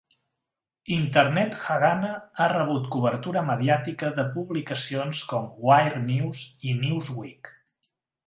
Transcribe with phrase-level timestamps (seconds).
[0.93, 7.53] Internet Haganah ha rebut cobertura mediàtica de publicacions com "Wired News" i "Newsweek".